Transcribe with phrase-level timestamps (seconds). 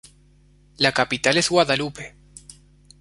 [0.79, 2.15] La capital es Guadalupe.